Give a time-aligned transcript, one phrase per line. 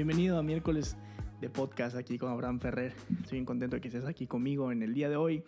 [0.00, 0.96] bienvenido a miércoles
[1.42, 2.94] de podcast aquí con Abraham Ferrer.
[3.20, 5.44] Estoy bien contento de que estés aquí conmigo en el día de hoy.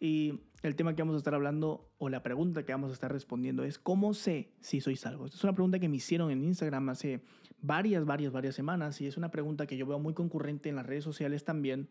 [0.00, 3.12] Y el tema que vamos a estar hablando o la pregunta que vamos a estar
[3.12, 5.26] respondiendo es ¿cómo sé si soy salvo?
[5.26, 7.20] Esta es una pregunta que me hicieron en Instagram hace
[7.60, 10.86] varias, varias, varias semanas y es una pregunta que yo veo muy concurrente en las
[10.86, 11.90] redes sociales también.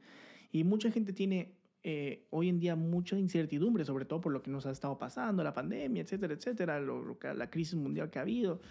[0.52, 4.50] Y mucha gente tiene eh, hoy en día mucha incertidumbre, sobre todo por lo que
[4.50, 8.62] nos ha estado pasando, la pandemia, etcétera, etcétera, la crisis mundial que ha habido.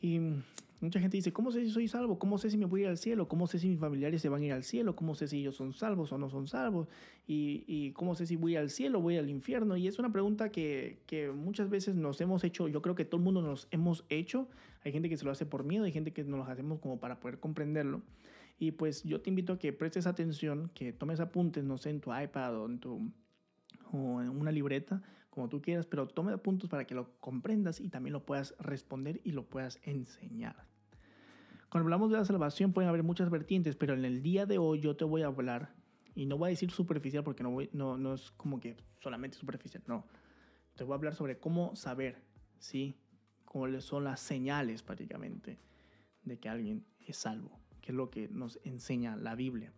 [0.00, 0.20] Y
[0.80, 2.18] mucha gente dice, ¿cómo sé si soy salvo?
[2.18, 3.28] ¿Cómo sé si me voy a al cielo?
[3.28, 4.96] ¿Cómo sé si mis familiares se van a ir al cielo?
[4.96, 6.88] ¿Cómo sé si ellos son salvos o no son salvos?
[7.26, 9.76] ¿Y, cómo sé si voy al cielo o voy al infierno?
[9.76, 13.18] Y es una pregunta que, que, muchas veces nos hemos hecho, yo creo que todo
[13.18, 14.48] el mundo nos hemos hecho.
[14.82, 16.98] Hay gente que se lo hace por miedo, hay gente que nos lo hacemos como
[16.98, 18.02] para poder comprenderlo.
[18.58, 22.00] Y pues yo te invito a que prestes atención, que tomes apuntes, no sé, en
[22.00, 23.10] tu iPad o en tu
[23.92, 27.88] o en una libreta, como tú quieras, pero tome puntos para que lo comprendas y
[27.88, 30.66] también lo puedas responder y lo puedas enseñar.
[31.70, 34.80] Cuando hablamos de la salvación pueden haber muchas vertientes, pero en el día de hoy
[34.80, 35.72] yo te voy a hablar,
[36.14, 39.36] y no voy a decir superficial porque no, voy, no, no es como que solamente
[39.38, 40.04] superficial, no.
[40.74, 42.22] Te voy a hablar sobre cómo saber,
[42.58, 42.96] ¿sí?
[43.44, 45.58] Cómo son las señales prácticamente
[46.24, 49.72] de que alguien es salvo, que es lo que nos enseña la Biblia.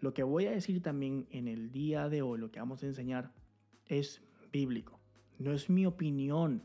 [0.00, 2.86] Lo que voy a decir también en el día de hoy, lo que vamos a
[2.86, 3.32] enseñar,
[3.86, 5.00] es bíblico.
[5.38, 6.62] No es mi opinión.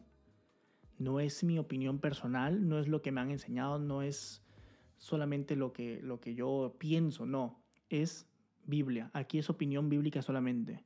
[1.00, 4.44] No es mi opinión personal, no es lo que me han enseñado, no es
[4.98, 7.62] solamente lo que, lo que yo pienso, no.
[7.90, 8.28] Es
[8.66, 9.09] Biblia.
[9.14, 10.84] Aquí es opinión bíblica solamente.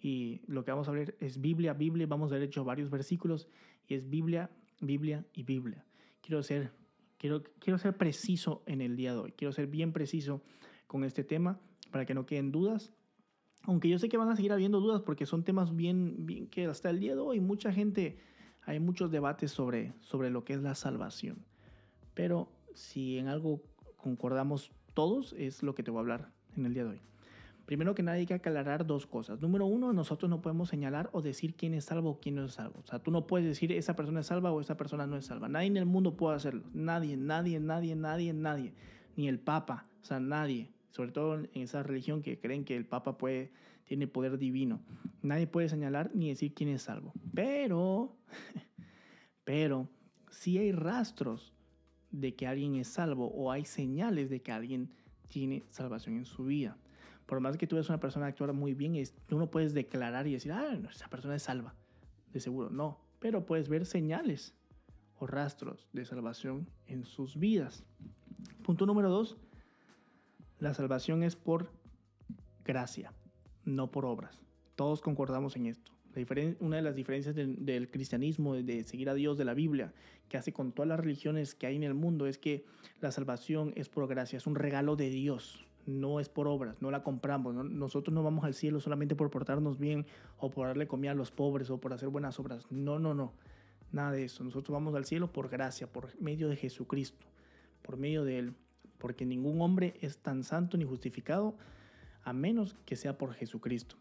[0.00, 2.06] Y lo que vamos a ver es Biblia, Biblia.
[2.06, 3.48] Vamos a ver hecho varios versículos
[3.86, 5.84] y es Biblia, Biblia y Biblia.
[6.20, 6.72] Quiero ser,
[7.16, 9.32] quiero, quiero ser preciso en el día de hoy.
[9.32, 10.42] Quiero ser bien preciso
[10.86, 11.60] con este tema
[11.90, 12.92] para que no queden dudas.
[13.66, 16.66] Aunque yo sé que van a seguir habiendo dudas porque son temas bien, bien que
[16.66, 18.18] hasta el día de hoy mucha gente,
[18.62, 21.44] hay muchos debates sobre, sobre lo que es la salvación.
[22.12, 23.62] Pero si en algo
[23.96, 27.00] concordamos todos, es lo que te voy a hablar en el día de hoy.
[27.64, 29.40] Primero que nada hay que aclarar dos cosas.
[29.40, 32.52] Número uno, nosotros no podemos señalar o decir quién es salvo o quién no es
[32.52, 32.80] salvo.
[32.80, 35.24] O sea, tú no puedes decir esa persona es salva o esa persona no es
[35.24, 35.48] salva.
[35.48, 36.64] Nadie en el mundo puede hacerlo.
[36.74, 38.74] Nadie, nadie, nadie, nadie, nadie.
[39.16, 39.86] Ni el Papa.
[40.02, 43.50] O sea, nadie sobre todo en esa religión que creen que el Papa puede,
[43.84, 44.80] tiene poder divino.
[45.22, 47.12] Nadie puede señalar ni decir quién es salvo.
[47.34, 48.16] Pero,
[49.44, 49.88] pero,
[50.30, 51.52] si hay rastros
[52.12, 54.90] de que alguien es salvo o hay señales de que alguien
[55.28, 56.76] tiene salvación en su vida.
[57.26, 60.28] Por más que tú eres una persona que actúa muy bien, tú no puedes declarar
[60.28, 61.74] y decir, ah, esa persona es salva.
[62.32, 63.00] De seguro, no.
[63.18, 64.54] Pero puedes ver señales
[65.16, 67.84] o rastros de salvación en sus vidas.
[68.62, 69.36] Punto número dos,
[70.64, 71.68] la salvación es por
[72.64, 73.12] gracia,
[73.66, 74.40] no por obras.
[74.76, 75.92] Todos concordamos en esto.
[76.60, 79.92] una de las diferencias del, cristianismo, de seguir a Dios de la Biblia,
[80.26, 82.64] que hace con todas las religiones que hay en el mundo, es que
[83.02, 86.90] la salvación es por gracia, es un regalo de Dios, no es por obras, no
[86.90, 87.54] la compramos.
[87.54, 90.06] Nosotros no vamos al cielo solamente por portarnos bien
[90.38, 92.66] o por darle comida a los pobres o por hacer buenas obras.
[92.70, 93.34] No, no, no.
[93.92, 94.42] Nada de eso.
[94.42, 97.26] Nosotros vamos al cielo por gracia, por medio de Jesucristo,
[97.82, 98.54] por medio de Él
[98.98, 101.56] porque ningún hombre es tan santo ni justificado
[102.22, 103.96] a menos que sea por Jesucristo.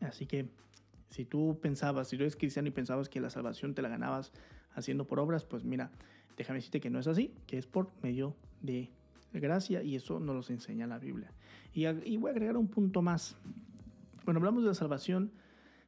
[0.00, 0.48] Así que
[1.10, 4.32] si tú pensabas, si tú eres cristiano y pensabas que la salvación te la ganabas
[4.74, 5.90] haciendo por obras, pues mira,
[6.36, 8.90] déjame decirte que no es así, que es por medio de
[9.32, 11.32] gracia y eso nos lo enseña la Biblia.
[11.72, 13.36] Y, voy a agregar un punto más.
[14.24, 15.32] Cuando hablamos de la salvación,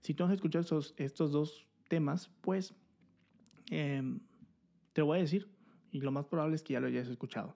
[0.01, 2.75] si tú has escuchado estos, estos dos temas, pues
[3.71, 4.21] em,
[4.93, 5.49] te voy a decir
[5.91, 7.55] y lo más probable es que ya lo hayas escuchado.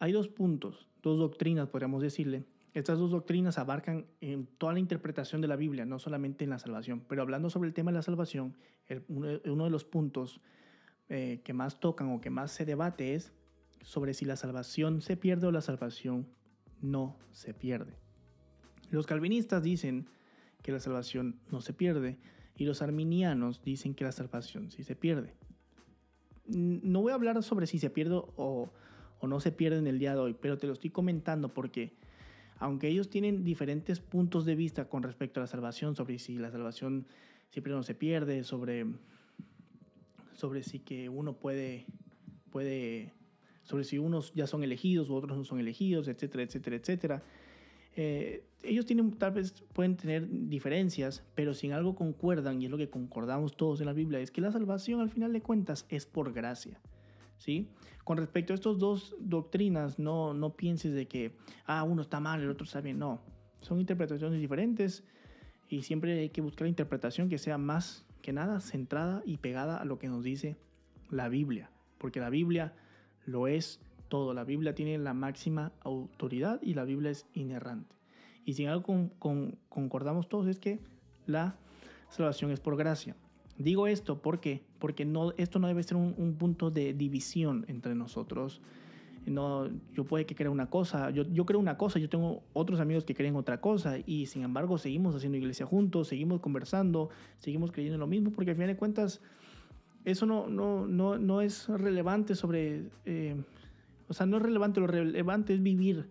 [0.00, 2.44] Hay dos puntos, dos doctrinas, podríamos decirle.
[2.72, 6.58] Estas dos doctrinas abarcan en toda la interpretación de la Biblia, no solamente en la
[6.58, 7.04] salvación.
[7.06, 8.56] Pero hablando sobre el tema de la salvación,
[9.08, 10.40] uno de los puntos
[11.10, 13.32] eh, que más tocan o que más se debate es
[13.82, 16.28] sobre si la salvación se pierde o la salvación
[16.80, 17.94] no se pierde.
[18.90, 20.08] Los calvinistas dicen
[20.62, 22.18] que la salvación no se pierde
[22.56, 25.34] y los arminianos dicen que la salvación sí se pierde.
[26.46, 28.72] No voy a hablar sobre si se pierde o,
[29.20, 31.92] o no se pierden el día de hoy, pero te lo estoy comentando porque
[32.58, 36.50] aunque ellos tienen diferentes puntos de vista con respecto a la salvación, sobre si la
[36.50, 37.06] salvación
[37.48, 38.86] siempre no se pierde, sobre,
[40.34, 41.86] sobre si que uno puede,
[42.50, 43.12] puede,
[43.62, 47.22] sobre si unos ya son elegidos u otros no son elegidos, etcétera, etcétera, etcétera.
[47.96, 52.70] Eh, ellos tienen, tal vez pueden tener diferencias, pero si en algo concuerdan, y es
[52.70, 55.86] lo que concordamos todos en la Biblia, es que la salvación al final de cuentas
[55.88, 56.78] es por gracia.
[57.40, 57.68] ¿Sí?
[58.04, 62.40] Con respecto a estas dos doctrinas, no, no pienses de que, ah, uno está mal,
[62.40, 63.20] el otro está bien, no.
[63.62, 65.04] Son interpretaciones diferentes
[65.68, 69.78] y siempre hay que buscar la interpretación que sea más que nada centrada y pegada
[69.78, 70.56] a lo que nos dice
[71.10, 72.74] la Biblia, porque la Biblia
[73.24, 74.34] lo es todo.
[74.34, 77.96] La Biblia tiene la máxima autoridad y la Biblia es inerrante.
[78.44, 80.80] Y si algo concordamos todos es que
[81.26, 81.56] la
[82.10, 83.16] salvación es por gracia.
[83.60, 88.62] Digo esto porque, porque no, esto no debe ser un, punto de división entre nosotros.
[89.26, 92.80] No, yo puede que crea una cosa, yo, yo creo una cosa, yo tengo otros
[92.80, 97.70] amigos que creen otra cosa y sin embargo seguimos haciendo iglesia juntos, seguimos conversando, seguimos
[97.70, 99.20] creyendo lo mismo porque al final de cuentas
[100.06, 103.36] eso no, no, no, no es relevante sobre, eh,
[104.08, 106.08] o sea, no es relevante, lo relevante es vivir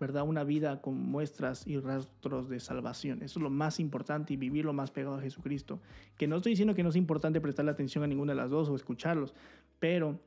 [0.00, 0.24] ¿verdad?
[0.24, 3.22] Una vida con muestras y rastros de salvación.
[3.22, 5.80] Eso es lo más importante y vivir lo más pegado a Jesucristo.
[6.16, 8.68] Que no estoy diciendo que no es importante prestarle atención a ninguna de las dos
[8.68, 9.34] o escucharlos,
[9.78, 10.20] pero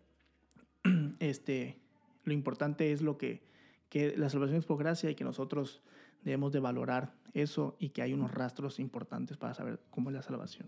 [1.19, 1.79] este,
[2.23, 3.41] lo importante es lo que,
[3.89, 5.81] que la salvación es por gracia y que nosotros
[6.23, 10.21] debemos de valorar eso y que hay unos rastros importantes para saber cómo es la
[10.21, 10.67] salvación.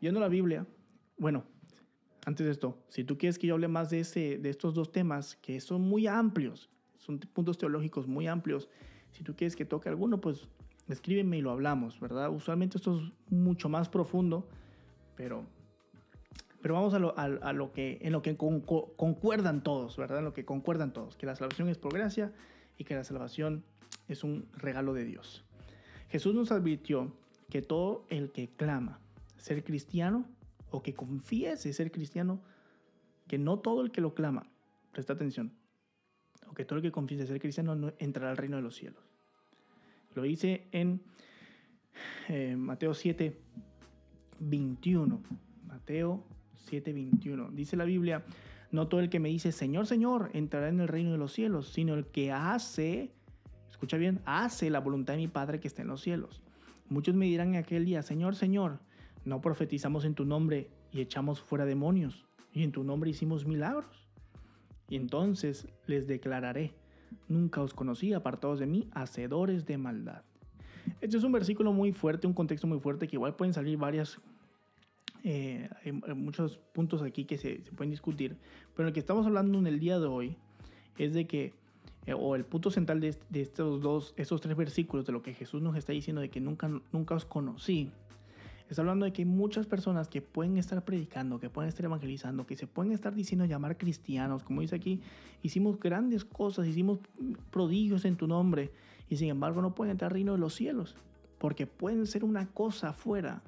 [0.00, 0.66] Yendo a la Biblia,
[1.16, 1.44] bueno,
[2.24, 4.92] antes de esto, si tú quieres que yo hable más de, ese, de estos dos
[4.92, 8.68] temas que son muy amplios son puntos teológicos muy amplios.
[9.12, 10.48] Si tú quieres que toque alguno, pues
[10.88, 12.30] escríbeme y lo hablamos, ¿verdad?
[12.30, 14.46] Usualmente esto es mucho más profundo,
[15.16, 15.44] pero,
[16.60, 20.18] pero vamos a lo, que, en lo que concuerdan todos, ¿verdad?
[20.18, 22.32] En lo que concuerdan todos, que la salvación es por gracia
[22.76, 23.64] y que la salvación
[24.08, 25.44] es un regalo de Dios.
[26.08, 27.12] Jesús nos advirtió
[27.50, 29.00] que todo el que clama
[29.36, 30.26] ser cristiano
[30.70, 32.40] o que confiese ser cristiano,
[33.26, 34.46] que no todo el que lo clama,
[34.92, 35.52] presta atención,
[36.54, 39.02] que todo el que confiese ser cristiano no entrará al reino de los cielos.
[40.14, 41.00] Lo dice en
[42.28, 43.36] eh, Mateo 7,
[44.40, 45.22] 21.
[45.66, 46.24] Mateo
[46.66, 47.50] 7, 21.
[47.50, 48.24] Dice la Biblia,
[48.70, 51.68] no todo el que me dice, Señor, Señor, entrará en el reino de los cielos,
[51.68, 53.12] sino el que hace,
[53.70, 56.42] escucha bien, hace la voluntad de mi Padre que está en los cielos.
[56.88, 58.80] Muchos me dirán en aquel día, Señor, Señor,
[59.24, 64.07] no profetizamos en tu nombre y echamos fuera demonios, y en tu nombre hicimos milagros.
[64.88, 66.72] Y entonces les declararé,
[67.28, 70.22] nunca os conocí, apartados de mí, hacedores de maldad.
[71.00, 74.18] Este es un versículo muy fuerte, un contexto muy fuerte, que igual pueden salir varias,
[75.24, 78.36] eh, hay muchos puntos aquí que se, pueden discutir,
[78.74, 80.36] pero el que estamos hablando en el día de hoy
[80.96, 81.52] es de que,
[82.06, 85.34] eh, o el punto central de, de, estos dos, estos tres versículos, de lo que
[85.34, 87.90] Jesús nos está diciendo, de que nunca, nunca os conocí,
[88.68, 92.46] Está hablando de que hay muchas personas que pueden estar predicando, que pueden estar evangelizando,
[92.46, 94.42] que se pueden estar diciendo llamar cristianos.
[94.42, 95.00] Como dice aquí,
[95.42, 96.98] hicimos grandes cosas, hicimos
[97.50, 98.70] prodigios en tu nombre
[99.08, 100.96] y sin embargo no pueden entrar al reino de los cielos.
[101.38, 103.42] Porque pueden ser una cosa afuera.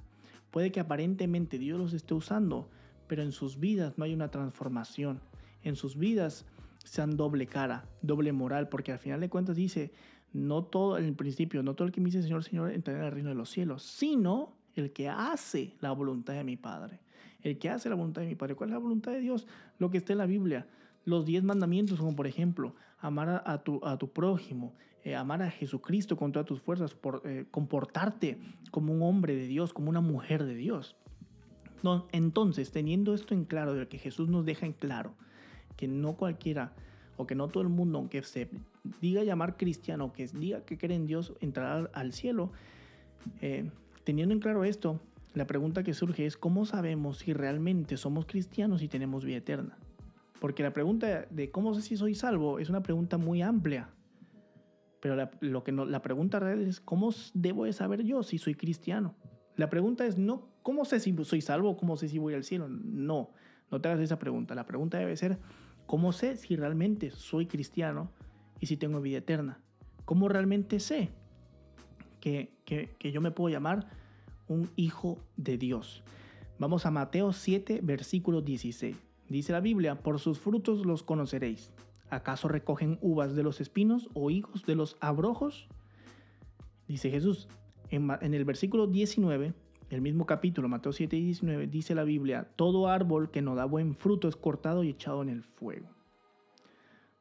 [0.50, 2.70] Puede que aparentemente Dios los esté usando,
[3.06, 5.20] pero en sus vidas no hay una transformación.
[5.62, 6.46] En sus vidas
[6.82, 9.92] sean doble cara, doble moral, porque al final de cuentas dice,
[10.32, 13.12] no todo, en principio, no todo el que me dice Señor, Señor, entrará en el
[13.12, 17.00] reino de los cielos, sino el que hace la voluntad de mi Padre.
[17.42, 18.54] El que hace la voluntad de mi Padre.
[18.54, 19.46] ¿Cuál es la voluntad de Dios?
[19.78, 20.66] Lo que está en la Biblia.
[21.04, 24.74] Los diez mandamientos, como por ejemplo, amar a, tu, prójimo,
[25.04, 28.38] eh, amar a Jesucristo con todas tus fuerzas, por, eh, comportarte
[28.70, 30.96] como un hombre de Dios, como una mujer de Dios.
[32.12, 35.14] Entonces, teniendo esto en claro, de que Jesús nos deja en claro,
[35.76, 36.74] que no cualquiera
[37.16, 38.50] o que no todo el mundo, aunque se
[39.00, 42.52] diga llamar cristiano, que diga que cree en Dios, entrará al cielo,
[43.40, 43.70] eh,
[44.10, 44.98] Teniendo en claro esto,
[45.34, 49.78] la pregunta que surge es cómo sabemos si realmente somos cristianos y tenemos vida eterna.
[50.40, 53.90] Porque la pregunta de cómo sé si soy salvo es una pregunta muy amplia.
[54.98, 58.38] Pero la, lo que no, la pregunta real es cómo debo de saber yo si
[58.38, 59.14] soy cristiano.
[59.54, 62.66] La pregunta es no cómo sé si soy salvo cómo sé si voy al cielo.
[62.68, 63.30] No,
[63.70, 64.56] no te hagas esa pregunta.
[64.56, 65.38] La pregunta debe ser
[65.86, 68.10] cómo sé si realmente soy cristiano
[68.58, 69.60] y si tengo vida eterna.
[70.04, 71.12] ¿Cómo realmente sé
[72.20, 73.99] que, yo me puedo llamar
[74.50, 76.02] un hijo de Dios.
[76.58, 78.96] Vamos a Mateo 7, versículo 16.
[79.28, 81.72] Dice la Biblia, por sus frutos los conoceréis.
[82.10, 85.68] ¿Acaso recogen uvas de los espinos o higos de los abrojos?
[86.88, 87.48] Dice Jesús.
[87.90, 89.54] En, en el versículo 19,
[89.90, 93.64] el mismo capítulo, Mateo 7 y 19, dice la Biblia, todo árbol que no da
[93.64, 95.88] buen fruto es cortado y echado en el fuego.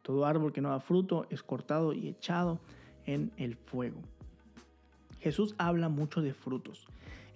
[0.02, 2.60] Todo árbol que no da fruto es cortado y echado
[3.06, 4.02] en el fuego.
[5.20, 6.88] Jesús habla mucho de frutos.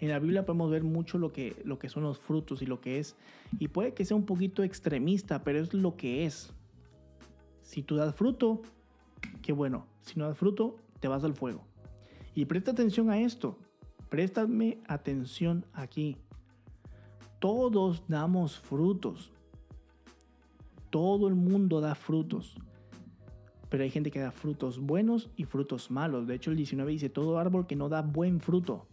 [0.04, 2.82] En la Biblia podemos ver mucho lo que, lo que son los frutos y lo
[2.82, 3.16] que es.
[3.58, 6.52] Y puede que sea un poquito extremista, pero es lo que es.
[7.62, 8.64] Si tú das fruto,
[9.42, 9.86] qué bueno.
[10.02, 11.64] Si no das fruto, te vas al fuego.
[12.36, 13.58] Y presta atención a esto.
[14.10, 16.18] Préstame atención aquí.
[17.40, 19.32] Todos damos frutos.
[20.90, 22.58] Todo el mundo da frutos
[23.74, 26.28] pero hay gente que da frutos buenos y frutos malos.
[26.28, 28.86] De hecho, el 19 dice, todo árbol que no da buen fruto.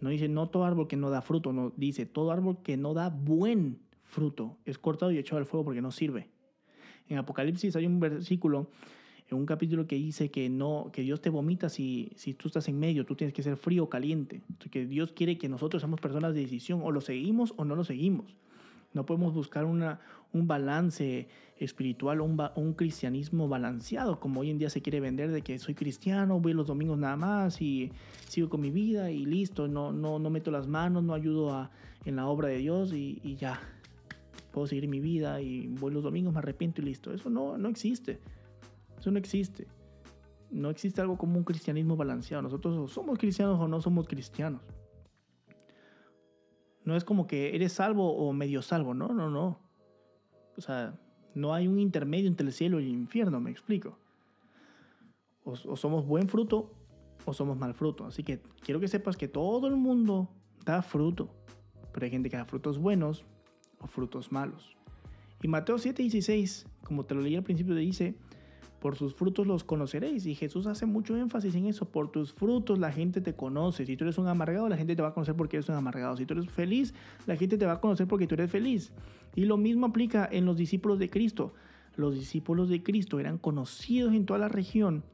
[0.00, 2.94] No dice, no todo árbol que no da fruto, no, dice, todo árbol que no
[2.94, 4.56] da buen fruto.
[4.64, 6.28] Es cortado y echado al fuego porque no sirve.
[7.08, 8.70] En Apocalipsis hay un versículo,
[9.28, 12.68] en un capítulo que dice que no, que Dios te vomita si, si tú estás
[12.68, 14.42] en medio, tú tienes que ser frío o caliente.
[14.70, 17.84] Que Dios quiere que nosotros seamos personas de decisión, o lo seguimos o no lo
[17.84, 18.36] seguimos.
[18.92, 20.00] No podemos buscar una,
[20.32, 25.30] un balance espiritual o un, un, cristianismo balanceado, como hoy en día se quiere vender
[25.30, 27.92] de que soy cristiano, voy los domingos nada más y
[28.28, 31.70] sigo con mi vida y listo, no, no, no meto las manos, no ayudo a,
[32.04, 33.60] en la obra de Dios y, y, ya.
[34.52, 37.12] Puedo seguir mi vida y voy los domingos, me arrepiento y listo.
[37.12, 38.18] Eso no, no existe.
[38.98, 39.68] Eso no existe.
[40.50, 42.42] No existe algo como un cristianismo balanceado.
[42.42, 44.60] Nosotros somos cristianos o no somos cristianos.
[46.84, 49.58] No es como que eres salvo o medio salvo, no, no, no.
[50.56, 50.98] O sea,
[51.34, 53.98] no hay un intermedio entre el cielo y el infierno, me explico.
[55.44, 56.72] O, somos buen fruto
[57.24, 58.06] o somos mal fruto.
[58.06, 60.30] Así que quiero que sepas que todo el mundo
[60.64, 61.30] da fruto.
[61.92, 63.24] Pero hay gente que da frutos buenos
[63.80, 64.76] o frutos malos.
[65.42, 68.16] Y Mateo 7:16, como te lo leí al principio, dice,
[68.80, 70.26] por sus frutos los conoceréis.
[70.26, 71.84] Y Jesús hace mucho énfasis en eso.
[71.84, 73.86] Por tus frutos la gente te conoce.
[73.86, 76.16] Si tú eres un amargado, la gente te va a conocer porque eres un amargado.
[76.16, 76.94] Si tú eres feliz,
[77.26, 78.92] la gente te va a conocer porque tú eres feliz.
[79.36, 81.52] Y lo mismo aplica en los discípulos de Cristo.
[81.96, 85.04] Los discípulos de Cristo eran conocidos en toda la región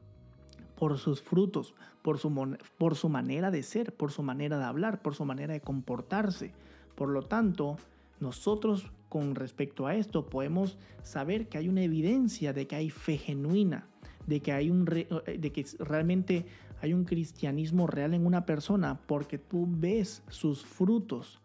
[0.77, 5.01] por sus frutos, por su, por su manera de ser, por su manera de hablar,
[5.01, 6.53] por su manera de comportarse.
[6.95, 7.77] Por lo tanto,
[8.19, 13.17] nosotros con respecto a esto podemos saber que hay una evidencia de que hay fe
[13.17, 13.87] genuina,
[14.25, 16.45] de que, hay un de que realmente
[16.81, 21.39] hay un cristianismo real en una persona porque tú ves sus frutos,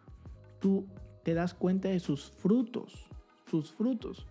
[0.60, 0.86] tú
[1.22, 3.08] te das cuenta de sus frutos,
[3.50, 4.26] sus frutos.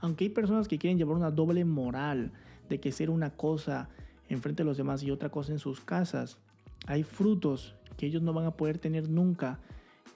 [0.00, 2.32] Aunque hay personas que quieren llevar una doble moral
[2.68, 3.88] de que ser una cosa
[4.28, 6.38] enfrente de los demás y otra cosa en sus casas,
[6.86, 9.58] hay frutos que ellos no van a poder tener nunca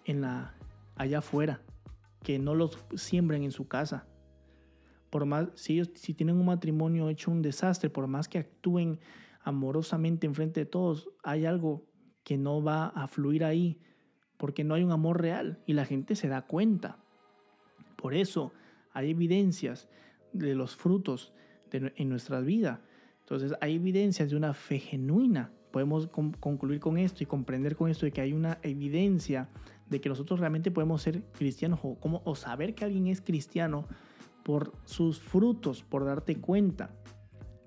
[0.04, 0.54] en la
[0.94, 1.60] allá afuera
[2.22, 4.06] que no los siembren en su casa.
[5.10, 8.98] Por más, si ellos si tienen un matrimonio hecho un desastre, por más que actúen
[9.42, 11.84] amorosamente enfrente de todos, hay algo
[12.24, 13.78] que no va a fluir ahí,
[14.38, 16.98] porque no hay un amor real y la gente se da cuenta.
[17.96, 18.52] Por eso
[18.92, 19.88] hay evidencias
[20.32, 21.32] de los frutos
[21.72, 22.80] en nuestra vida.
[23.20, 25.52] Entonces hay evidencias de una fe genuina.
[25.70, 29.48] Podemos concluir con esto y comprender con esto de que hay una evidencia
[29.88, 33.86] de que nosotros realmente podemos ser cristianos o, como, o saber que alguien es cristiano
[34.42, 36.90] por sus frutos, por darte cuenta.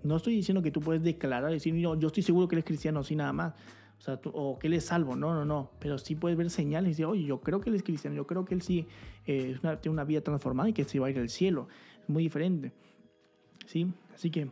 [0.03, 2.65] No estoy diciendo que tú puedes declarar, decir, no, yo estoy seguro que él es
[2.65, 3.53] cristiano, así nada más.
[3.97, 5.71] O, sea, o que él es salvo, no, no, no.
[5.79, 8.27] Pero sí puedes ver señales y decir, oye, yo creo que él es cristiano, yo
[8.27, 8.87] creo que él sí
[9.25, 11.67] eh, tiene una vida transformada y que se va a ir al cielo.
[12.01, 12.73] Es muy diferente.
[13.65, 13.91] ¿Sí?
[14.13, 14.51] Así que,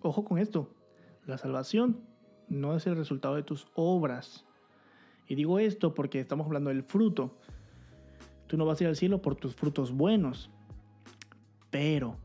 [0.00, 0.74] ojo con esto.
[1.26, 2.00] La salvación
[2.48, 4.46] no es el resultado de tus obras.
[5.28, 7.36] Y digo esto porque estamos hablando del fruto.
[8.46, 10.50] Tú no vas a ir al cielo por tus frutos buenos,
[11.70, 12.16] pero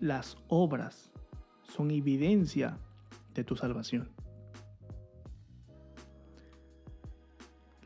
[0.00, 1.12] las obras
[1.62, 2.78] son evidencia
[3.32, 4.10] de tu salvación.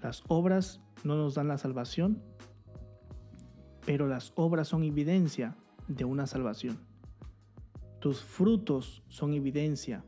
[0.02, 2.22] Las obras no nos dan la salvación,
[3.84, 5.54] pero las obras son evidencia
[5.86, 6.78] de una salvación.
[8.00, 10.02] Tus frutos son evidencia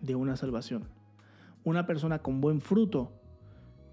[0.00, 0.93] de una salvación
[1.64, 3.12] una persona con buen fruto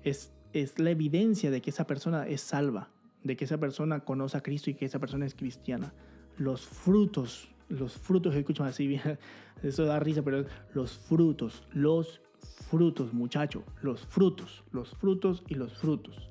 [0.03, 2.89] es, es la evidencia de que esa persona es salva,
[3.23, 5.93] de que esa persona conoce a Cristo y que esa persona es cristiana.
[6.37, 9.17] Los frutos, los frutos, escucho así bien,
[9.63, 12.21] eso da risa, pero los frutos, los
[12.69, 16.29] frutos, muchacho, los frutos, los frutos y los frutos.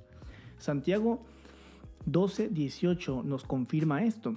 [0.58, 1.24] Santiago
[2.04, 4.36] 12, 18 nos confirma esto.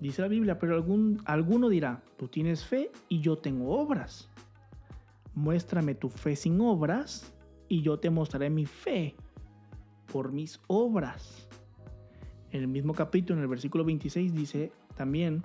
[0.00, 4.28] Dice la Biblia, pero algún, alguno dirá, tú tienes fe y yo tengo obras
[5.36, 7.32] muéstrame tu fe sin obras
[7.68, 9.14] y yo te mostraré mi fe
[10.12, 11.48] por mis obras.
[12.50, 15.42] En el mismo capítulo, en el versículo 26, dice también,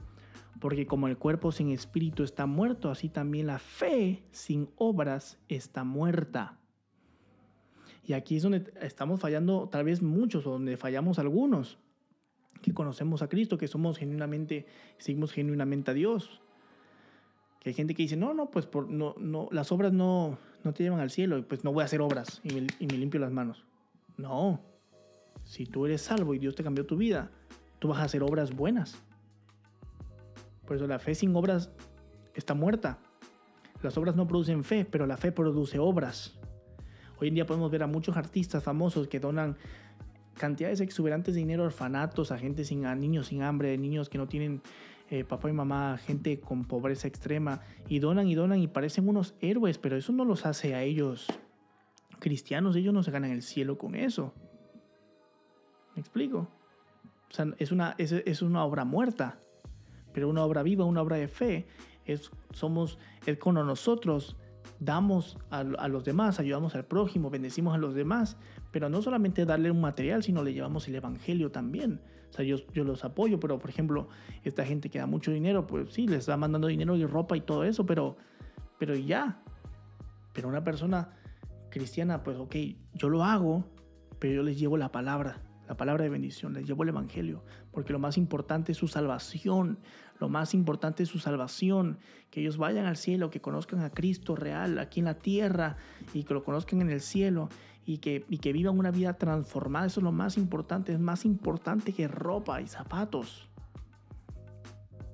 [0.60, 5.83] porque como el cuerpo sin espíritu está muerto, así también la fe sin obras está
[5.83, 6.57] muerta.
[8.05, 11.79] Y aquí es donde estamos fallando tal vez muchos, o donde fallamos algunos,
[12.62, 14.67] que conocemos a Cristo, que somos genuinamente,
[14.98, 16.41] seguimos genuinamente a Dios.
[17.61, 20.73] Que hay gente que dice, no, no, pues por, no, no, las obras no, no
[20.73, 22.53] te llevan al cielo y pues no voy a hacer obras y
[22.85, 23.63] me, limpio las manos.
[24.17, 24.59] No,
[25.43, 27.29] si tú eres salvo y Dios te cambió tu vida,
[27.77, 28.99] tú vas a hacer obras buenas.
[30.65, 31.69] Por eso la fe sin obras
[32.33, 32.97] está muerta.
[33.83, 36.39] Las obras no producen fe, pero la fe produce obras.
[37.19, 39.55] Hoy en día podemos ver a muchos artistas famosos que donan
[40.33, 44.17] cantidades exuberantes de dinero a orfanatos, a gente sin, a niños sin hambre, niños que
[44.17, 44.61] no tienen
[45.11, 49.35] eh, papá y mamá, gente con pobreza extrema, y donan y donan y parecen unos
[49.41, 51.27] héroes, pero eso no los hace a ellos
[52.19, 54.33] cristianos, ellos no se ganan el cielo con eso.
[55.95, 56.47] ¿Me explico?
[57.29, 59.37] O sea, es una, es, es una obra muerta,
[60.13, 61.67] pero una obra viva, una obra de fe.
[62.05, 64.37] Es, somos, es cuando nosotros
[64.79, 68.37] damos a, a, los demás, ayudamos al prójimo, bendecimos a los demás,
[68.71, 71.99] pero no solamente darle un material, sino le llevamos el evangelio también.
[72.31, 74.07] O sea, yo, yo los apoyo, pero por ejemplo,
[74.43, 77.41] esta gente que da mucho dinero, pues sí, les está mandando dinero y ropa y
[77.41, 78.15] todo eso, pero,
[78.79, 79.41] pero ya.
[80.31, 81.09] Pero una persona
[81.69, 82.55] cristiana, pues ok,
[82.93, 83.65] yo lo hago,
[84.17, 87.91] pero yo les llevo la palabra, la palabra de bendición, les llevo el Evangelio, porque
[87.91, 89.79] lo más importante es su salvación,
[90.17, 91.97] lo más importante es su salvación,
[92.29, 95.75] que ellos vayan al cielo, que conozcan a Cristo real aquí en la tierra
[96.13, 97.50] y que lo conozcan en el cielo
[97.85, 99.88] y que, y que vivan una vida transformada.
[99.88, 103.47] Eso es lo más importante, es más importante que ropa y zapatos.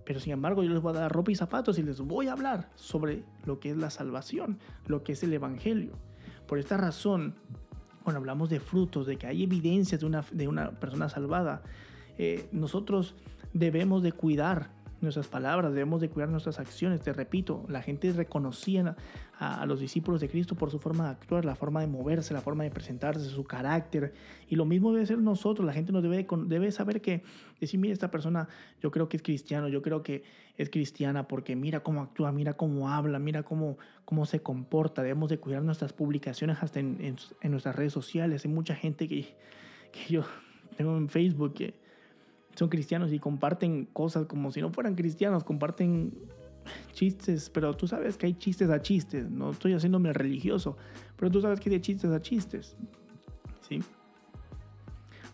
[0.05, 2.31] Pero sin embargo yo les voy a dar ropa y zapatos y les voy a
[2.31, 4.57] hablar sobre lo que es la salvación,
[4.87, 5.91] lo que es el Evangelio.
[6.47, 7.35] Por esta razón,
[8.03, 11.61] cuando hablamos de frutos, de que hay evidencias de una, de una persona salvada,
[12.17, 13.15] eh, nosotros
[13.51, 14.69] debemos de cuidar
[15.01, 17.01] nuestras palabras, debemos de cuidar nuestras acciones.
[17.01, 18.95] Te repito, la gente reconocía
[19.37, 22.33] a, a, los discípulos de Cristo por su forma de actuar, la forma de moverse,
[22.33, 24.13] la forma de presentarse, su carácter.
[24.49, 25.65] Y lo mismo debe ser nosotros.
[25.65, 27.23] La gente nos debe, debe saber que,
[27.59, 28.47] decir, mira, esta persona
[28.81, 30.23] yo creo que es cristiano, yo creo que
[30.57, 35.03] es cristiana porque mira cómo actúa, mira cómo habla, mira cómo, cómo se comporta.
[35.03, 38.45] Debemos de cuidar nuestras publicaciones hasta en, nuestras redes sociales.
[38.45, 39.35] Hay mucha gente que,
[39.91, 40.23] que yo
[40.75, 41.86] tengo en Facebook que
[42.57, 46.11] son cristianos y comparten cosas como si no fueran cristianos, comparten
[46.91, 50.75] chistes, pero tú sabes que hay chistes a chistes, no estoy haciéndome religioso,
[51.15, 52.75] pero tú sabes que hay de chistes a chistes.
[53.61, 53.83] ¿Sí?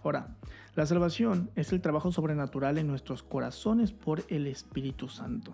[0.03, 0.35] Ahora,
[0.75, 5.53] la salvación es el trabajo sobrenatural en nuestros corazones por el Espíritu Santo.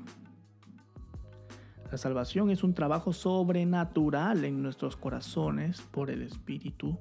[1.91, 6.98] La salvación es un trabajo sobrenatural en nuestros corazones por el Espíritu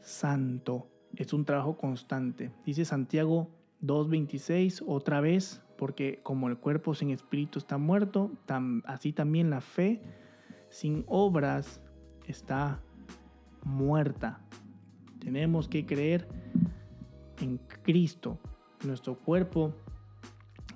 [0.00, 2.52] Santo es un trabajo constante.
[2.64, 3.50] Dice Santiago
[3.82, 8.30] 2.26 otra vez, porque como el cuerpo sin espíritu está muerto,
[8.84, 10.00] así también la fe
[10.70, 11.80] sin obras
[12.26, 12.80] está
[13.64, 14.40] muerta.
[15.18, 16.28] Tenemos que creer
[17.40, 18.38] en Cristo.
[18.84, 19.74] Nuestro cuerpo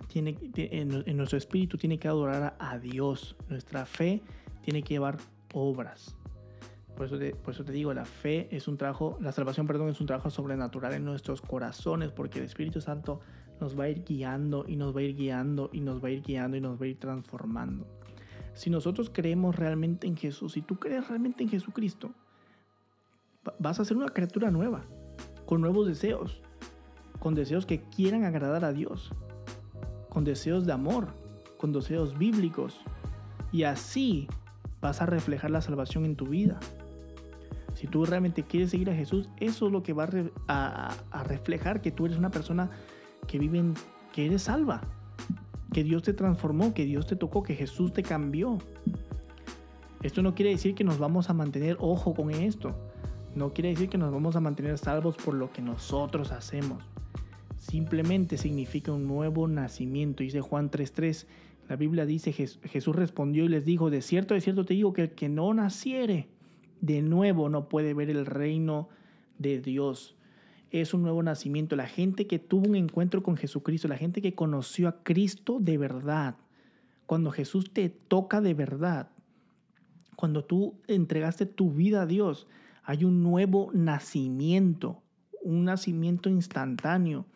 [0.08, 3.36] tiene, en, en nuestro espíritu tiene que adorar a Dios.
[3.48, 4.22] Nuestra fe
[4.62, 5.18] tiene que llevar
[5.54, 6.16] obras.
[7.02, 9.88] Por eso, te, por eso te digo, la fe es un trabajo, la salvación, perdón,
[9.88, 13.18] es un trabajo sobrenatural en nuestros corazones, porque el Espíritu Santo
[13.60, 16.10] nos va a ir guiando y nos va a ir guiando y nos va a
[16.12, 17.88] ir guiando y nos va a ir transformando.
[18.54, 22.12] Si nosotros creemos realmente en Jesús, si tú crees realmente en Jesucristo,
[23.58, 24.84] vas a ser una criatura nueva,
[25.44, 26.40] con nuevos deseos,
[27.18, 29.10] con deseos que quieran agradar a Dios,
[30.08, 31.08] con deseos de amor,
[31.56, 32.80] con deseos bíblicos.
[33.50, 34.28] Y así
[34.80, 36.60] vas a reflejar la salvación en tu vida.
[37.74, 40.08] Si tú realmente quieres seguir a Jesús, eso es lo que va
[40.48, 42.70] a, reflejar que tú eres una persona
[43.26, 43.74] que vive en,
[44.12, 44.82] que eres salva,
[45.72, 48.58] que Dios te transformó, que Dios te tocó, que Jesús te cambió.
[50.02, 52.74] Esto no quiere decir que nos vamos a mantener ojo con esto.
[53.34, 56.84] No quiere decir que nos vamos a mantener salvos por lo que nosotros hacemos.
[57.58, 60.22] Simplemente significa un nuevo nacimiento.
[60.22, 61.26] Dice Juan 3:3.
[61.68, 65.02] La Biblia dice, Jesús respondió y les dijo, de cierto, de cierto te digo que
[65.02, 66.28] el que no naciere
[66.82, 68.90] de nuevo no puede ver el reino
[69.38, 70.16] de Dios.
[70.70, 71.76] Es un nuevo nacimiento.
[71.76, 75.78] La gente que tuvo un encuentro con Jesucristo, la gente que conoció a Cristo de
[75.78, 76.36] verdad,
[77.06, 79.10] cuando Jesús te toca de verdad,
[80.16, 82.48] cuando tú entregaste tu vida a Dios,
[82.82, 85.02] hay un nuevo nacimiento,
[85.42, 87.26] un nacimiento instantáneo,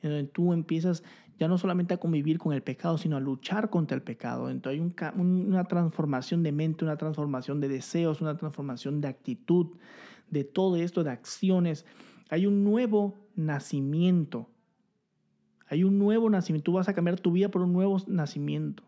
[0.00, 1.02] en donde tú empiezas
[1.42, 4.48] ya no solamente a convivir con el pecado, sino a luchar contra el pecado.
[4.48, 9.72] Entonces hay una transformación de mente, una transformación de deseos, una transformación de actitud,
[10.30, 11.84] de todo esto, de acciones.
[12.30, 14.50] Hay un nuevo nacimiento.
[15.66, 16.66] Hay un nuevo nacimiento.
[16.66, 18.84] Tú vas a cambiar tu vida por un nuevo nacimiento.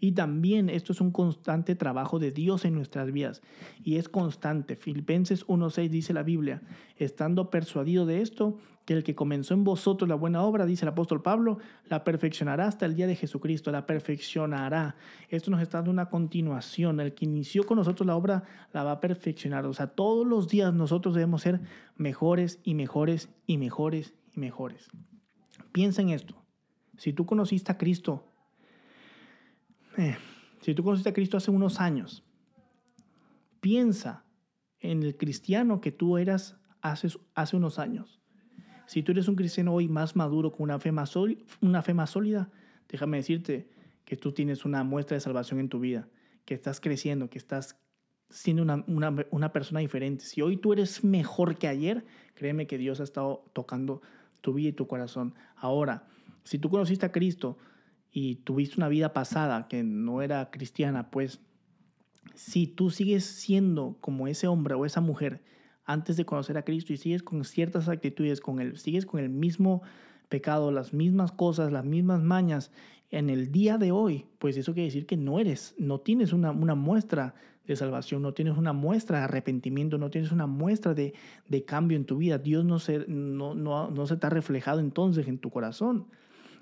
[0.00, 3.40] Y también esto es un constante trabajo de Dios en nuestras vidas.
[3.82, 4.76] Y es constante.
[4.76, 6.60] Filipenses 1.6 dice la Biblia,
[6.98, 8.58] estando persuadido de esto,
[8.94, 12.86] el que comenzó en vosotros la buena obra, dice el apóstol Pablo, la perfeccionará hasta
[12.86, 14.96] el día de Jesucristo, la perfeccionará.
[15.28, 17.00] Esto nos está dando una continuación.
[17.00, 19.66] El que inició con nosotros la obra la va a perfeccionar.
[19.66, 21.60] O sea, todos los días nosotros debemos ser
[21.96, 24.88] mejores y mejores y mejores y mejores.
[25.72, 26.34] Piensa en esto.
[26.96, 28.30] Si tú conociste a Cristo
[29.96, 30.16] eh,
[30.62, 32.24] si tú conociste a Cristo hace unos años,
[33.60, 34.24] piensa
[34.78, 38.19] en el cristiano que tú eras hace, hace unos años.
[38.90, 41.14] Si tú eres un cristiano hoy más maduro, con una fe más,
[41.60, 42.50] una fe más sólida,
[42.88, 43.68] déjame decirte
[44.04, 46.08] que tú tienes una muestra de salvación en tu vida,
[46.44, 47.78] que estás creciendo, que estás
[48.30, 50.24] siendo una, una, una, persona diferente.
[50.24, 54.02] Si hoy tú eres mejor que ayer, créeme que Dios ha estado tocando
[54.40, 55.36] tu vida y tu corazón.
[55.54, 56.08] Ahora,
[56.42, 57.58] si tú conociste a Cristo
[58.10, 61.38] y tuviste una vida pasada que no era cristiana, pues
[62.34, 65.44] si tú sigues siendo como ese hombre o esa mujer
[65.90, 69.28] antes de conocer a Cristo y sigues con ciertas actitudes, con el, sigues con el
[69.28, 69.82] mismo
[70.28, 72.70] pecado, las mismas cosas, las mismas mañas
[73.10, 76.52] en el día de hoy, pues eso quiere decir que no eres, no tienes una,
[76.52, 77.34] muestra
[77.66, 81.14] de salvación, no tienes una muestra de arrepentimiento, no tienes una muestra de,
[81.48, 82.38] de cambio en tu vida.
[82.38, 86.06] Dios no se, no, no, no se está reflejado entonces en tu corazón.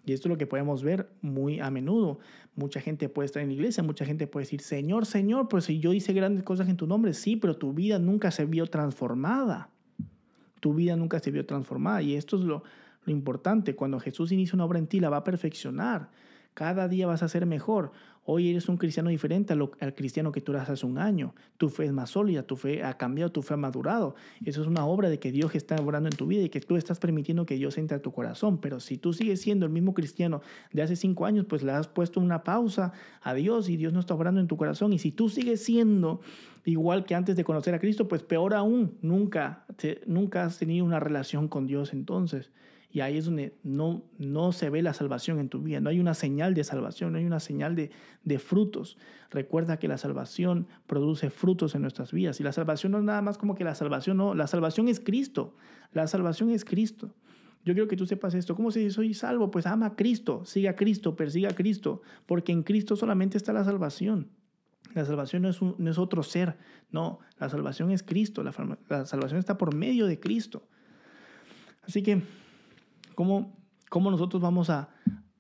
[0.09, 2.19] Y esto es lo que podemos ver muy a menudo.
[2.55, 5.79] Mucha gente puede estar en la iglesia, mucha gente puede decir, Señor, Señor, pues si
[5.81, 9.71] yo hice grandes cosas en tu nombre, sí, pero tu vida nunca se vio transformada.
[10.61, 12.03] Tu vida nunca se vio transformada.
[12.03, 12.63] Y esto es lo,
[13.05, 13.75] lo importante.
[13.75, 16.11] Cuando Jesús inicia una obra en ti, la va a perfeccionar.
[16.55, 17.93] Cada día vas a ser mejor.
[18.31, 21.35] Hoy eres un cristiano diferente al, cristiano que tú eras hace un año.
[21.57, 24.17] Tu fe es más sólida, tu fe ha cambiado, tu fe ha madurado.
[24.45, 26.77] Eso es una obra de que Dios está obrando en tu vida y que tú
[26.77, 28.59] estás permitiendo que Dios entre a tu corazón.
[28.59, 30.43] Pero si tú sigues siendo el mismo cristiano
[30.75, 34.01] de hace cinco años, pues le has puesto una pausa a Dios y Dios no
[34.01, 34.93] está obrando en tu corazón.
[34.93, 36.21] Y si tú sigues siendo
[36.67, 39.65] igual que antes de conocer a Cristo, pues peor aún, nunca,
[40.05, 42.51] nunca has tenido una relación con Dios entonces.
[42.91, 45.81] Y ahí es donde no, no se ve la salvación en tu vida.
[45.81, 47.91] No hay una señal de salvación, no hay una señal de,
[48.25, 48.97] de frutos.
[49.31, 52.41] Recuerda que la salvación produce frutos en nuestras vidas.
[52.41, 54.35] Y la salvación no es nada más como que la salvación, no.
[54.35, 55.55] La salvación es Cristo.
[55.93, 57.15] La salvación es Cristo.
[57.65, 58.57] Yo quiero que tú sepas esto.
[58.57, 59.51] ¿Cómo se dice soy salvo?
[59.51, 63.53] Pues ama a Cristo, siga a Cristo, persiga a Cristo, porque en Cristo solamente está
[63.53, 64.31] la salvación.
[64.95, 66.57] La salvación no es, un, no es otro ser,
[66.91, 68.55] no, la salvación es Cristo, la,
[68.89, 70.67] la salvación está por medio de Cristo.
[71.83, 72.23] Así que
[73.19, 73.53] ¿Cómo,
[73.91, 74.91] cómo nosotros vamos a,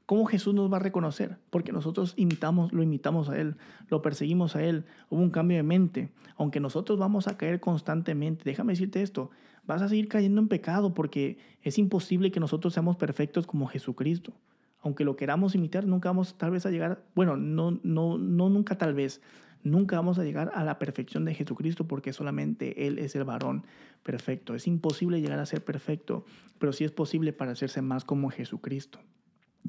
[0.05, 1.37] cómo Jesús nos va a reconocer?
[1.49, 3.55] Porque nosotros imitamos, lo imitamos a Él,
[3.89, 6.11] lo perseguimos a Él, hubo un cambio de mente.
[6.37, 9.31] Aunque nosotros vamos a caer constantemente, déjame decirte esto,
[9.65, 14.33] vas a seguir cayendo en pecado porque es imposible que nosotros seamos perfectos como Jesucristo.
[14.81, 18.77] Aunque lo queramos imitar, nunca vamos tal vez a llegar, bueno, no, no, no nunca
[18.77, 19.23] tal vez,
[19.63, 23.65] Nunca vamos a llegar a la perfección de Jesucristo porque solamente Él es el varón
[24.03, 24.55] perfecto.
[24.55, 26.25] Es imposible llegar a ser perfecto,
[26.59, 29.01] pero sí es posible para hacerse más como Jesucristo.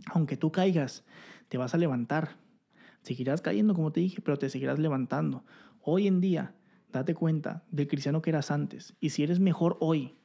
[0.07, 1.03] Aunque tú caigas,
[1.47, 2.37] te vas a levantar.
[3.01, 5.43] Seguirás cayendo, como te dije, pero te seguirás levantando.
[5.81, 6.53] Hoy en día,
[6.91, 8.95] date cuenta del cristiano que eras antes.
[8.99, 10.15] Y si eres mejor hoy,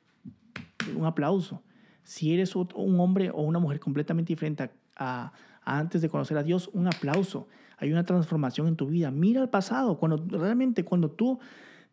[0.95, 1.63] un aplauso.
[2.03, 6.43] Si eres un hombre o una mujer completamente diferente a, a antes de conocer a
[6.43, 9.11] Dios, un aplauso hay una transformación en tu vida.
[9.11, 11.39] Mira al pasado, cuando realmente cuando tú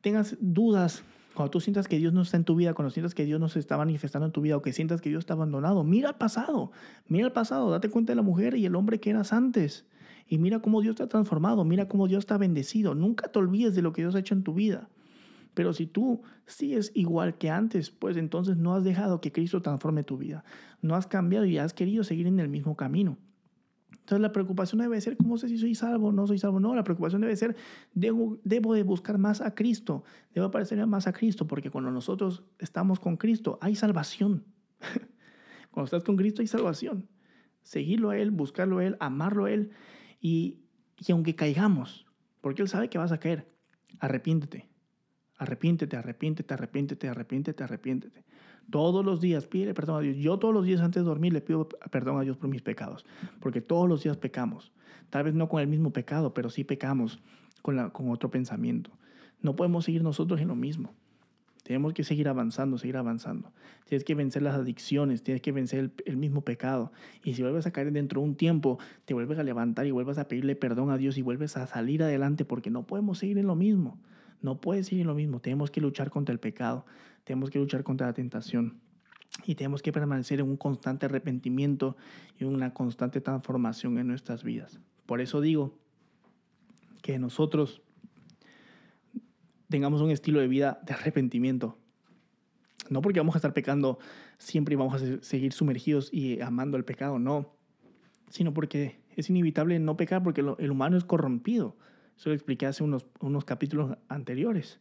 [0.02, 3.26] tengas dudas, cuando tú sientas que Dios no está en tu vida, cuando sientas que
[3.26, 5.84] Dios no se está manifestando en tu vida o que sientas que Dios está abandonado,
[5.84, 6.72] mira al pasado,
[7.08, 9.86] mira al pasado, date cuenta de la mujer y el hombre que eras antes.
[10.28, 12.96] Y mira cómo Dios te ha transformado, mira cómo Dios te ha bendecido.
[12.96, 14.88] Nunca te olvides de lo que Dios ha hecho en tu vida.
[15.54, 20.04] Pero si tú sigues igual que antes, pues entonces no has dejado que Cristo transforme
[20.04, 20.44] tu vida.
[20.82, 23.18] No has cambiado y has querido seguir en el mismo camino.
[23.92, 26.60] Entonces la preocupación debe ser, ¿cómo sé si soy salvo no soy salvo?
[26.60, 27.56] No, la preocupación debe ser,
[27.94, 33.00] debo, de buscar más a Cristo, debo parecerme más a Cristo, porque cuando nosotros estamos
[33.00, 34.44] con Cristo hay salvación.
[35.72, 37.08] cuando estás con Cristo hay salvación.
[37.62, 39.70] Seguirlo a Él, buscarlo a Él, amarlo a Él,
[40.20, 40.58] y,
[40.98, 42.08] y aunque caigamos,
[42.42, 43.52] porque Él sabe que vas a caer,
[44.00, 44.71] arrepiéntete,
[45.42, 48.24] arrepiéntete, arrepiéntete, arrepiéntete, arrepiéntete, arrepiéntete.
[48.70, 50.18] Todos los días pide perdón a Dios.
[50.18, 53.06] Yo todos los días antes de dormir le pido perdón a Dios por mis pecados,
[53.40, 54.72] porque todos los días pecamos.
[55.10, 57.20] Tal vez no con el mismo pecado, pero sí pecamos
[57.64, 58.92] con, la, con otro pensamiento.
[59.42, 60.94] No podemos seguir nosotros en lo mismo.
[61.64, 63.52] Tenemos que seguir avanzando, seguir avanzando.
[63.86, 66.92] Tienes que vencer las adicciones, tienes que vencer el, el, mismo pecado.
[67.24, 70.20] Y si vuelves a caer dentro de un tiempo, te vuelves a levantar y vuelves
[70.20, 73.48] a pedirle perdón a Dios y vuelves a salir adelante porque no podemos seguir en
[73.48, 73.98] lo mismo.
[74.42, 75.40] No puedes seguir lo mismo.
[75.40, 76.86] Tenemos que luchar contra el pecado.
[77.24, 78.82] Tenemos que luchar contra la tentación
[79.46, 81.96] y tenemos que permanecer en un constante arrepentimiento
[82.40, 84.80] y una constante transformación en nuestras vidas.
[85.06, 85.78] Por eso digo
[87.02, 87.82] que nosotros
[89.70, 91.78] tengamos un estilo de vida de arrepentimiento.
[92.90, 94.00] No porque vamos a estar pecando
[94.38, 97.54] siempre y vamos a seguir sumergidos y amando el pecado, no.
[98.30, 101.78] Sino porque es inevitable no pecar porque el humano es corrompido.
[102.22, 104.80] Eso lo expliqué hace unos, unos capítulos anteriores.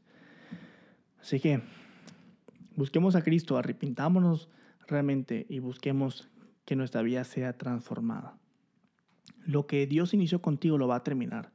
[1.18, 1.62] Así que
[2.80, 4.48] Busquemos a Cristo, arrepintámonos
[4.88, 6.30] realmente y busquemos
[6.64, 8.38] que nuestra vida sea transformada.
[9.44, 11.52] Lo que Dios inició contigo lo va a terminar.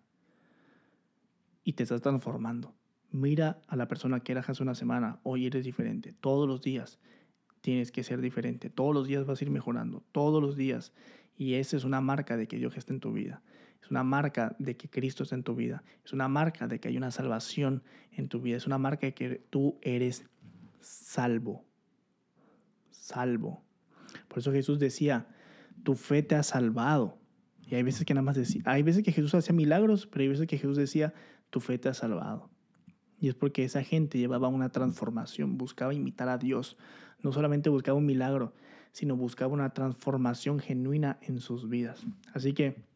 [1.64, 2.76] Y te estás transformando.
[3.10, 5.20] Mira a la persona que eras hace una semana.
[5.24, 6.14] Hoy eres diferente.
[6.14, 7.00] Todos los días
[7.62, 8.70] tienes que ser diferente.
[8.70, 10.04] Todos los días vas a ir mejorando.
[10.12, 10.94] Todos los días.
[11.38, 13.42] Y esa es una marca de que Dios está en tu vida.
[13.86, 15.84] Es una marca de que Cristo está en tu vida.
[16.04, 18.58] Es una marca de que hay una salvación en tu vida.
[18.58, 20.26] Es una marca de que tú eres
[20.80, 21.64] salvo.
[22.90, 23.64] Salvo.
[24.28, 25.28] Por eso Jesús decía,
[25.84, 27.20] tu fe te ha salvado.
[27.62, 30.30] Y hay veces que nada más decía, hay veces que Jesús hacía milagros, pero hay
[30.30, 31.14] veces que Jesús decía,
[31.52, 32.50] tu fe te ha salvado.
[33.20, 36.76] Y es porque esa gente llevaba una transformación, buscaba imitar a Dios.
[37.22, 38.56] No solamente buscaba un milagro,
[38.94, 42.04] sino buscaba una transformación genuina en sus vidas.
[42.34, 42.95] Así que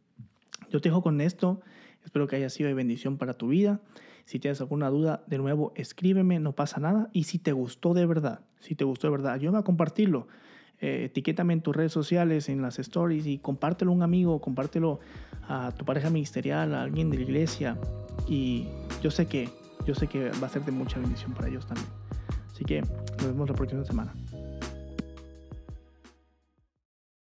[0.69, 1.61] yo te dejo con esto.
[2.03, 3.79] Espero que haya sido de bendición para tu vida.
[4.25, 7.09] Si tienes alguna duda, de nuevo, escríbeme, no pasa nada.
[7.13, 10.27] Y si te gustó de verdad, si te gustó de verdad, ayúdame a compartirlo.
[10.81, 14.99] Eh, etiquétame en tus redes sociales, en las stories y compártelo a un amigo, compártelo
[15.47, 17.77] a tu pareja ministerial, a alguien de la iglesia.
[18.27, 18.67] Y
[19.01, 19.49] yo sé que,
[19.85, 21.89] yo sé que va a ser de mucha bendición para ellos también.
[22.51, 24.13] Así que nos vemos la próxima semana.